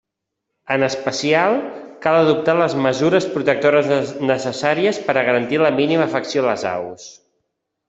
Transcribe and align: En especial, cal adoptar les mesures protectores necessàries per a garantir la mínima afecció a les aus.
En 0.75 0.85
especial, 0.85 1.57
cal 2.05 2.17
adoptar 2.21 2.55
les 2.61 2.77
mesures 2.87 3.29
protectores 3.35 3.93
necessàries 4.31 5.03
per 5.11 5.17
a 5.23 5.27
garantir 5.31 5.63
la 5.67 5.73
mínima 5.83 6.11
afecció 6.11 6.45
a 6.45 6.49
les 6.51 6.67
aus. 6.75 7.09